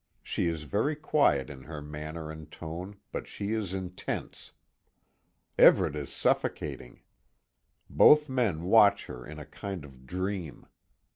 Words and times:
She 0.23 0.47
is 0.47 0.63
very 0.63 0.95
quiet 0.95 1.51
in 1.51 1.65
her 1.65 1.79
manner 1.79 2.31
and 2.31 2.49
tone, 2.51 2.97
but 3.11 3.27
she 3.27 3.51
is 3.51 3.71
intense. 3.75 4.51
Everet 5.59 5.95
is 5.95 6.11
suffocating. 6.11 7.01
Both 7.87 8.27
men 8.27 8.63
watch 8.63 9.05
her 9.05 9.23
in 9.23 9.37
a 9.37 9.45
kind 9.45 9.85
of 9.85 10.07
dream. 10.07 10.65